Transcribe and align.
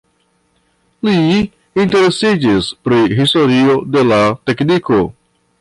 Li 1.07 1.13
interesiĝis 1.83 2.71
pri 2.89 3.05
historio 3.23 3.79
de 3.97 4.07
la 4.11 4.21
tekniko. 4.51 5.03